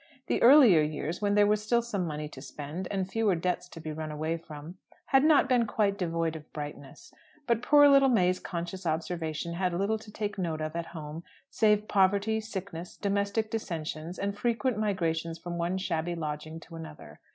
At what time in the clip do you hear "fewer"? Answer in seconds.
3.07-3.35